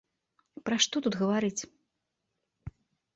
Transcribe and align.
Пра 0.69 0.77
што 0.85 0.95
тут 1.07 1.17
гаварыць? 1.21 1.61